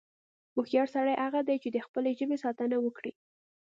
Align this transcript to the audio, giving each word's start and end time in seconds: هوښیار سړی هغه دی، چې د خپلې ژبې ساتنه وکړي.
هوښیار 0.55 0.87
سړی 0.95 1.15
هغه 1.23 1.39
دی، 1.47 1.57
چې 1.63 1.69
د 1.71 1.77
خپلې 1.85 2.11
ژبې 2.19 2.37
ساتنه 2.43 2.77
وکړي. 2.81 3.11